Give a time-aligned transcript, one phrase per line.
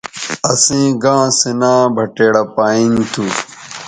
[0.51, 3.25] اَسئیں گاں سو ناں بٹیڑہ پائیں تھو۔